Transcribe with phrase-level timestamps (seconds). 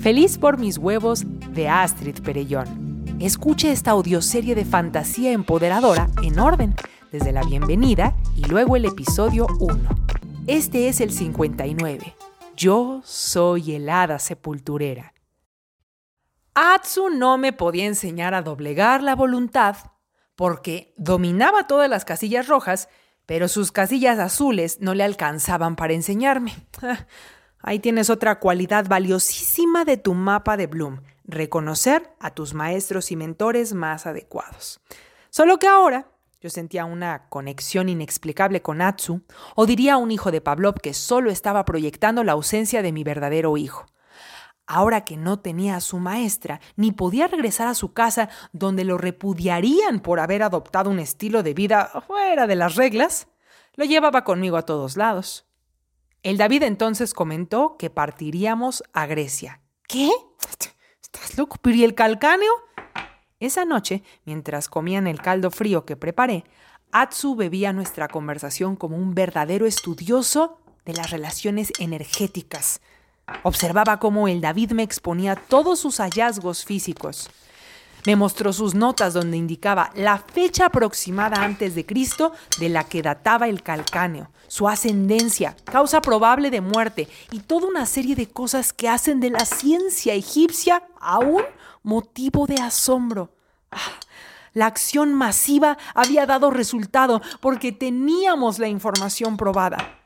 [0.00, 3.04] Feliz por mis huevos de Astrid Perellón.
[3.20, 6.74] Escuche esta audioserie de fantasía empoderadora en orden,
[7.12, 9.90] desde la bienvenida y luego el episodio 1.
[10.46, 12.14] Este es el 59.
[12.56, 15.12] Yo soy el hada sepulturera.
[16.54, 19.76] Atsu no me podía enseñar a doblegar la voluntad
[20.34, 22.88] porque dominaba todas las casillas rojas,
[23.26, 26.54] pero sus casillas azules no le alcanzaban para enseñarme.
[27.62, 33.16] Ahí tienes otra cualidad valiosísima de tu mapa de Bloom, reconocer a tus maestros y
[33.16, 34.80] mentores más adecuados.
[35.30, 36.08] Solo que ahora
[36.40, 39.22] yo sentía una conexión inexplicable con Atsu,
[39.54, 43.58] o diría un hijo de Pavlov que solo estaba proyectando la ausencia de mi verdadero
[43.58, 43.84] hijo.
[44.66, 48.96] Ahora que no tenía a su maestra, ni podía regresar a su casa donde lo
[48.96, 53.28] repudiarían por haber adoptado un estilo de vida fuera de las reglas,
[53.74, 55.49] lo llevaba conmigo a todos lados.
[56.22, 59.62] El David entonces comentó que partiríamos a Grecia.
[59.88, 60.10] ¿Qué?
[61.00, 61.56] ¿Estás loco?
[61.64, 62.52] ¿Y el calcáneo?
[63.38, 66.44] Esa noche, mientras comían el caldo frío que preparé,
[66.92, 72.82] Atsu bebía nuestra conversación como un verdadero estudioso de las relaciones energéticas.
[73.42, 77.30] Observaba cómo el David me exponía todos sus hallazgos físicos.
[78.06, 83.02] Me mostró sus notas donde indicaba la fecha aproximada antes de Cristo de la que
[83.02, 88.72] databa el calcáneo, su ascendencia, causa probable de muerte y toda una serie de cosas
[88.72, 91.42] que hacen de la ciencia egipcia aún
[91.82, 93.34] motivo de asombro.
[93.70, 93.78] Ah,
[94.52, 99.98] la acción masiva había dado resultado porque teníamos la información probada.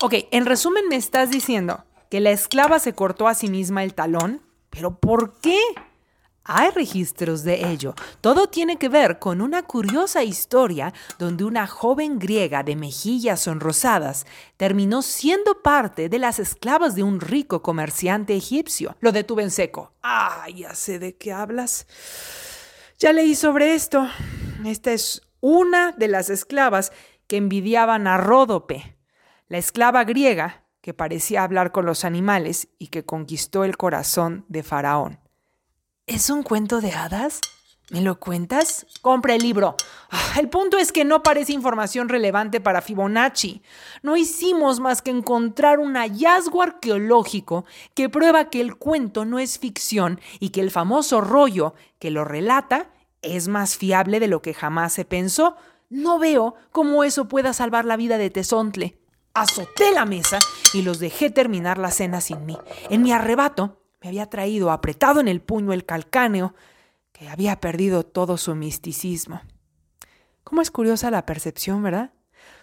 [0.00, 3.94] Ok, en resumen me estás diciendo que la esclava se cortó a sí misma el
[3.94, 5.60] talón, pero ¿por qué?
[6.50, 7.94] Hay registros de ello.
[8.22, 14.24] Todo tiene que ver con una curiosa historia donde una joven griega de mejillas sonrosadas
[14.56, 18.96] terminó siendo parte de las esclavas de un rico comerciante egipcio.
[19.00, 19.92] Lo detuve en seco.
[20.02, 21.86] Ah, ya sé de qué hablas.
[22.98, 24.08] Ya leí sobre esto.
[24.64, 26.92] Esta es una de las esclavas
[27.26, 28.96] que envidiaban a Ródope,
[29.48, 34.62] la esclava griega que parecía hablar con los animales y que conquistó el corazón de
[34.62, 35.27] Faraón.
[36.08, 37.42] ¿Es un cuento de hadas?
[37.90, 38.86] ¿Me lo cuentas?
[39.02, 39.76] Compra el libro.
[40.10, 43.60] Ah, el punto es que no parece información relevante para Fibonacci.
[44.02, 49.58] No hicimos más que encontrar un hallazgo arqueológico que prueba que el cuento no es
[49.58, 52.88] ficción y que el famoso rollo que lo relata
[53.20, 55.56] es más fiable de lo que jamás se pensó.
[55.90, 58.98] No veo cómo eso pueda salvar la vida de Tesontle.
[59.34, 60.38] Azoté la mesa
[60.72, 62.56] y los dejé terminar la cena sin mí.
[62.88, 66.54] En mi arrebato, me había traído apretado en el puño el calcáneo
[67.12, 69.40] que había perdido todo su misticismo.
[70.44, 72.12] ¿Cómo es curiosa la percepción, verdad?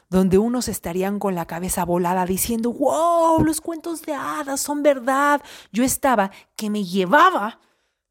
[0.09, 5.41] Donde unos estarían con la cabeza volada diciendo, wow, los cuentos de hadas son verdad.
[5.71, 7.59] Yo estaba que me llevaba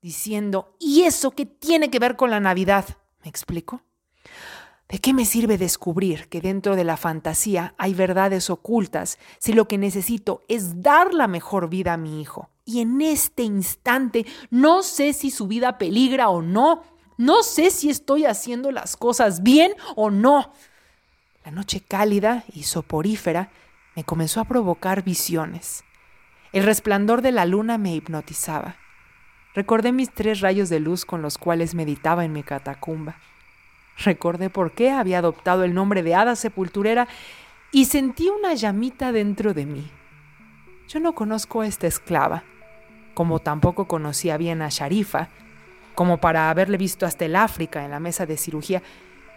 [0.03, 2.85] diciendo, ¿y eso qué tiene que ver con la Navidad?
[3.23, 3.83] ¿Me explico?
[4.89, 9.67] ¿De qué me sirve descubrir que dentro de la fantasía hay verdades ocultas si lo
[9.67, 12.51] que necesito es dar la mejor vida a mi hijo?
[12.65, 16.83] Y en este instante no sé si su vida peligra o no.
[17.17, 20.53] No sé si estoy haciendo las cosas bien o no.
[21.45, 23.51] La noche cálida y soporífera
[23.95, 25.85] me comenzó a provocar visiones.
[26.53, 28.77] El resplandor de la luna me hipnotizaba.
[29.55, 33.17] Recordé mis tres rayos de luz con los cuales meditaba en mi catacumba.
[33.99, 37.07] Recordé por qué había adoptado el nombre de hada sepulturera
[37.71, 39.91] y sentí una llamita dentro de mí.
[40.89, 42.43] Yo no conozco a esta esclava,
[43.15, 45.29] como tampoco conocía bien a Sharifa,
[45.95, 48.83] como para haberle visto hasta el África en la mesa de cirugía.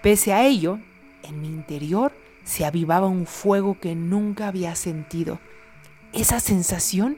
[0.02, 0.80] Pese a ello,
[1.24, 2.12] en mi interior
[2.44, 5.40] se avivaba un fuego que nunca había sentido.
[6.14, 7.18] Esa sensación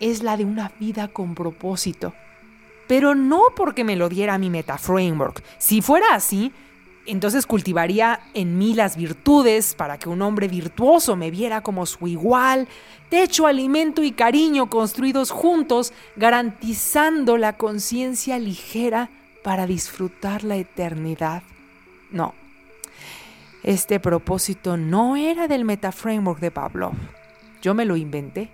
[0.00, 2.14] es la de una vida con propósito.
[2.86, 5.42] Pero no porque me lo diera mi metaframework.
[5.58, 6.52] Si fuera así,
[7.06, 12.06] entonces cultivaría en mí las virtudes para que un hombre virtuoso me viera como su
[12.06, 12.68] igual,
[13.08, 19.10] techo, alimento y cariño construidos juntos, garantizando la conciencia ligera
[19.42, 21.42] para disfrutar la eternidad.
[22.10, 22.34] No,
[23.62, 26.92] este propósito no era del metaframework de Pablo.
[27.60, 28.50] Yo me lo inventé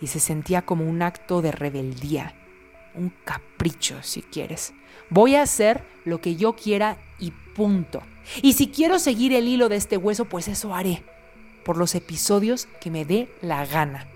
[0.00, 2.34] y se sentía como un acto de rebeldía,
[2.94, 4.74] un capricho si quieres.
[5.08, 8.00] Voy a hacer lo que yo quiera y punto.
[8.40, 11.02] Y si quiero seguir el hilo de este hueso, pues eso haré,
[11.62, 14.06] por los episodios que me dé la gana.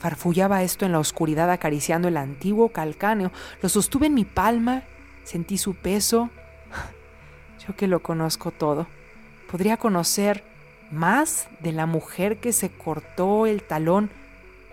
[0.00, 3.30] Farfullaba esto en la oscuridad acariciando el antiguo calcáneo.
[3.62, 4.82] Lo sostuve en mi palma,
[5.22, 6.30] sentí su peso.
[7.64, 8.88] Yo que lo conozco todo,
[9.48, 10.42] podría conocer
[10.90, 14.10] más de la mujer que se cortó el talón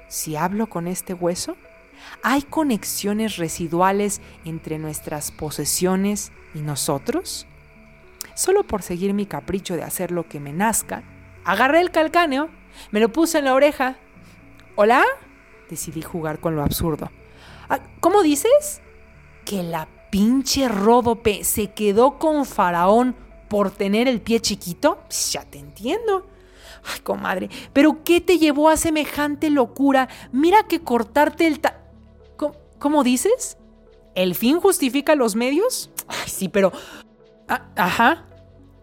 [0.07, 1.55] si hablo con este hueso.
[2.23, 7.45] ¿Hay conexiones residuales entre nuestras posesiones y nosotros?
[8.37, 11.01] Solo por seguir mi capricho de hacer lo que me nazca,
[11.43, 12.51] agarré el calcáneo,
[12.91, 13.97] me lo puse en la oreja.
[14.75, 15.03] ¿Hola?
[15.71, 17.09] Decidí jugar con lo absurdo.
[17.67, 18.83] Ah, ¿Cómo dices?
[19.43, 23.15] Que la pinche Ródope se quedó con Faraón
[23.49, 24.99] por tener el pie chiquito.
[25.31, 26.27] ya te entiendo.
[26.93, 30.09] Ay, comadre, pero ¿qué te llevó a semejante locura?
[30.31, 31.81] Mira que cortarte el ta...
[32.77, 33.57] ¿Cómo, dices?
[34.13, 35.89] ¿El fin justifica los medios?
[36.07, 36.71] Ay, sí, pero...
[37.47, 38.26] Ah, ajá.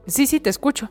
[0.06, 0.90] Sí, sí, te escucho.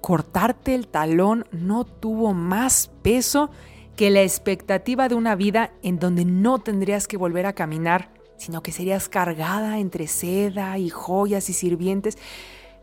[0.00, 3.50] Cortarte el talón no tuvo más peso
[3.96, 8.62] que la expectativa de una vida en donde no tendrías que volver a caminar, sino
[8.62, 12.16] que serías cargada entre seda y joyas y sirvientes.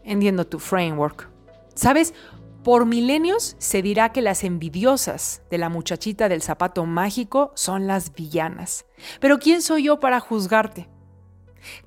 [0.03, 1.29] Entiendo tu framework.
[1.73, 2.13] ¿Sabes?
[2.63, 8.13] Por milenios se dirá que las envidiosas de la muchachita del zapato mágico son las
[8.13, 8.85] villanas.
[9.19, 10.89] Pero ¿quién soy yo para juzgarte?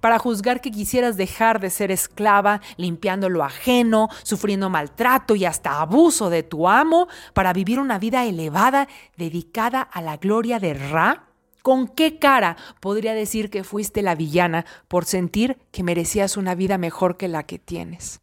[0.00, 5.81] Para juzgar que quisieras dejar de ser esclava, limpiando lo ajeno, sufriendo maltrato y hasta
[5.81, 11.27] abuso de tu amo, para vivir una vida elevada dedicada a la gloria de Ra?
[11.62, 16.79] ¿Con qué cara podría decir que fuiste la villana por sentir que merecías una vida
[16.79, 18.21] mejor que la que tienes?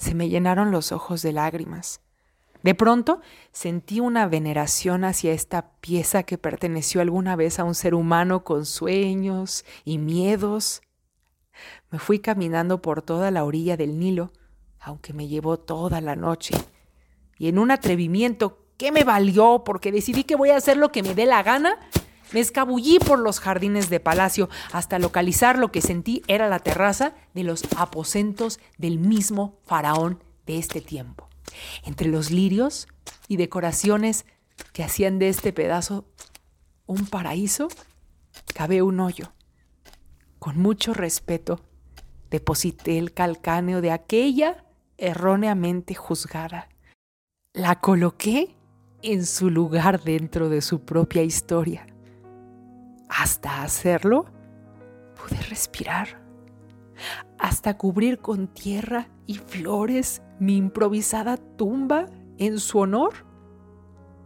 [0.00, 2.00] se me llenaron los ojos de lágrimas.
[2.62, 3.20] De pronto
[3.52, 8.66] sentí una veneración hacia esta pieza que perteneció alguna vez a un ser humano con
[8.66, 10.82] sueños y miedos.
[11.90, 14.32] Me fui caminando por toda la orilla del Nilo,
[14.78, 16.54] aunque me llevó toda la noche.
[17.38, 21.02] Y en un atrevimiento que me valió porque decidí que voy a hacer lo que
[21.02, 21.78] me dé la gana,
[22.32, 27.14] me escabullí por los jardines de palacio hasta localizar lo que sentí era la terraza
[27.34, 31.29] de los aposentos del mismo faraón de este tiempo.
[31.84, 32.88] Entre los lirios
[33.28, 34.26] y decoraciones
[34.72, 36.06] que hacían de este pedazo
[36.86, 37.68] un paraíso,
[38.54, 39.32] cabe un hoyo.
[40.38, 41.60] Con mucho respeto,
[42.30, 44.64] deposité el calcáneo de aquella
[44.98, 46.68] erróneamente juzgada.
[47.52, 48.56] La coloqué
[49.02, 51.86] en su lugar dentro de su propia historia.
[53.08, 54.26] Hasta hacerlo,
[55.16, 56.20] pude respirar.
[57.38, 62.06] Hasta cubrir con tierra y flores mi improvisada tumba
[62.38, 63.26] en su honor,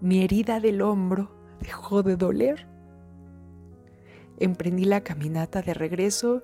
[0.00, 1.30] mi herida del hombro
[1.60, 2.66] dejó de doler.
[4.38, 6.42] Emprendí la caminata de regreso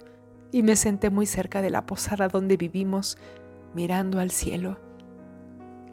[0.52, 3.18] y me senté muy cerca de la posada donde vivimos,
[3.74, 4.78] mirando al cielo.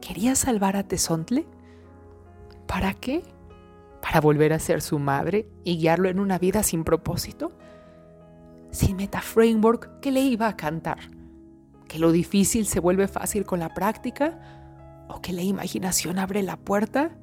[0.02, 1.46] ¿Quería salvar a Tesontle?
[2.66, 3.24] ¿Para qué?
[4.08, 7.52] para volver a ser su madre y guiarlo en una vida sin propósito?
[8.78, 11.10] Sin metaframework, ¿qué le iba a cantar?
[11.88, 14.40] ¿Que lo difícil se vuelve fácil con la práctica?
[15.10, 17.18] ¿O que la imaginación abre la puerta?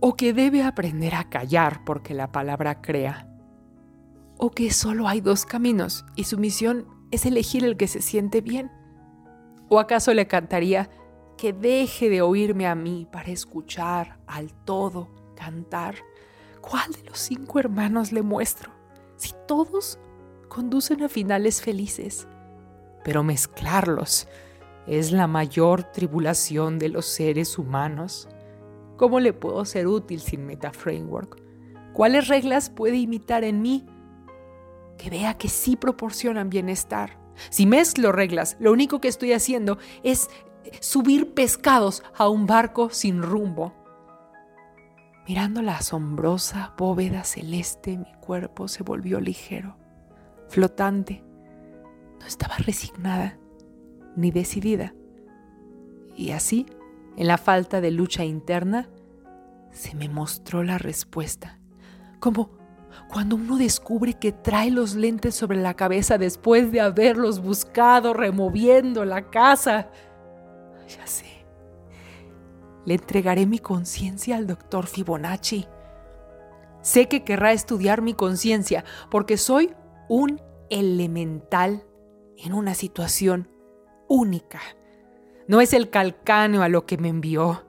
[0.00, 3.28] ¿O que debe aprender a callar porque la palabra crea?
[4.38, 8.40] ¿O que solo hay dos caminos y su misión es elegir el que se siente
[8.40, 8.72] bien?
[9.68, 10.90] ¿O acaso le cantaría
[11.36, 15.94] que deje de oírme a mí para escuchar al todo cantar
[16.60, 18.72] ¿Cuál de los cinco hermanos le muestro?
[19.14, 20.00] Si todos
[20.48, 22.26] conducen a finales felices.
[23.04, 24.28] Pero mezclarlos
[24.86, 28.28] es la mayor tribulación de los seres humanos.
[28.96, 31.40] ¿Cómo le puedo ser útil sin MetaFramework?
[31.92, 33.86] ¿Cuáles reglas puede imitar en mí?
[34.96, 37.18] Que vea que sí proporcionan bienestar.
[37.50, 40.28] Si mezclo reglas, lo único que estoy haciendo es
[40.80, 43.74] subir pescados a un barco sin rumbo.
[45.26, 49.76] Mirando la asombrosa bóveda celeste, mi cuerpo se volvió ligero,
[50.48, 51.22] flotante.
[52.20, 53.38] No estaba resignada
[54.16, 54.94] ni decidida.
[56.16, 56.66] Y así,
[57.16, 58.88] en la falta de lucha interna,
[59.70, 61.58] se me mostró la respuesta.
[62.18, 62.50] Como
[63.08, 69.04] cuando uno descubre que trae los lentes sobre la cabeza después de haberlos buscado removiendo
[69.04, 69.88] la casa.
[70.88, 71.26] Ya sé,
[72.84, 75.66] le entregaré mi conciencia al doctor Fibonacci.
[76.82, 79.74] Sé que querrá estudiar mi conciencia porque soy
[80.08, 81.84] un elemental
[82.36, 83.48] en una situación
[84.08, 84.60] única.
[85.46, 87.64] No es el calcáneo a lo que me envió.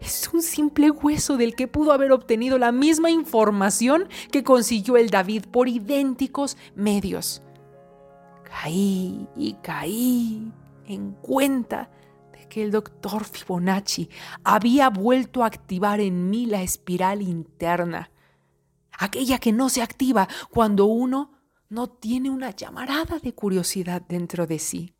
[0.00, 5.10] Es un simple hueso del que pudo haber obtenido la misma información que consiguió el
[5.10, 7.42] David por idénticos medios.
[8.44, 10.52] Caí y caí
[10.86, 11.90] en cuenta
[12.48, 14.08] que el doctor Fibonacci
[14.42, 18.10] había vuelto a activar en mí la espiral interna,
[18.98, 21.37] aquella que no se activa cuando uno
[21.68, 24.94] no tiene una llamarada de curiosidad dentro de sí.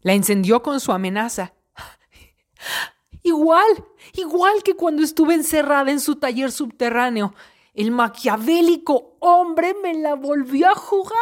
[0.00, 1.54] La encendió con su amenaza.
[3.22, 3.66] Igual,
[4.14, 7.34] igual que cuando estuve encerrada en su taller subterráneo,
[7.78, 11.12] El maquiavélico hombre me la volvió a jugar,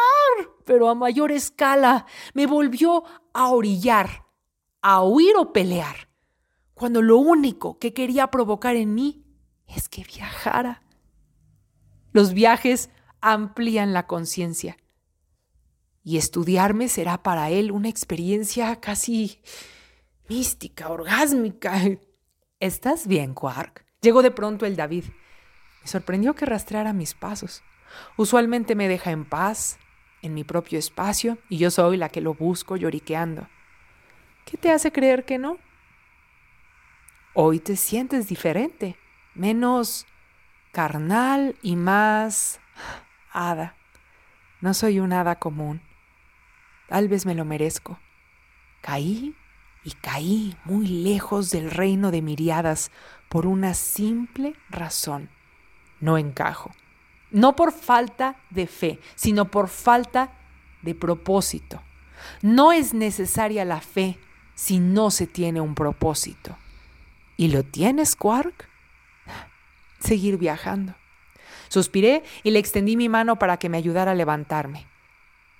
[0.65, 2.07] pero a mayor escala.
[2.33, 4.25] Me volvió a orillar,
[4.81, 6.09] a huir o pelear,
[6.73, 9.23] cuando lo único que quería provocar en mí
[9.67, 10.81] es que viajara.
[12.11, 12.89] Los viajes
[13.21, 14.77] amplían la conciencia
[16.07, 19.41] y estudiarme será para él una experiencia casi
[20.29, 21.81] mística, orgásmica.
[22.61, 23.85] ¿Estás bien, Quark?
[23.99, 25.03] Llegó de pronto el David.
[25.81, 27.61] Me sorprendió que rastreara mis pasos.
[28.15, 29.79] Usualmente me deja en paz,
[30.21, 33.49] en mi propio espacio, y yo soy la que lo busco lloriqueando.
[34.45, 35.57] ¿Qué te hace creer que no?
[37.33, 38.95] Hoy te sientes diferente,
[39.35, 40.05] menos
[40.71, 42.61] carnal y más
[43.31, 43.75] hada.
[44.61, 45.81] No soy un hada común.
[46.87, 47.99] Tal vez me lo merezco.
[48.81, 49.35] Caí
[49.83, 52.91] y caí muy lejos del reino de miriadas
[53.29, 55.29] por una simple razón.
[55.99, 56.71] No encajo.
[57.31, 60.31] No por falta de fe, sino por falta
[60.81, 61.81] de propósito.
[62.41, 64.17] No es necesaria la fe
[64.55, 66.57] si no se tiene un propósito.
[67.35, 68.67] ¿Y lo tienes, Quark?
[69.99, 70.95] Seguir viajando.
[71.69, 74.87] Suspiré y le extendí mi mano para que me ayudara a levantarme.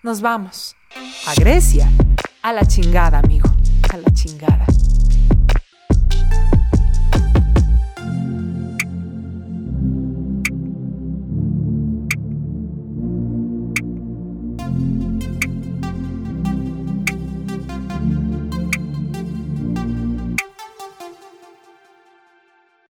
[0.03, 0.75] Nos vamos.
[1.25, 1.89] A Grecia.
[2.41, 3.49] A la chingada, amigo
[3.89, 4.65] a la chingada.